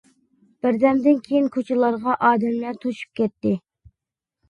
[0.65, 3.57] بىردەمدىن كېيىن كوچىلارغا ئادەملەر توشۇپ كەتتى.